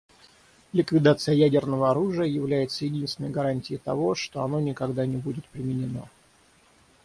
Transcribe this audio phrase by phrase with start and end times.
[0.73, 6.09] Ликвидация ядерного оружия является единственной гарантией того, что оно никогда не будет применено.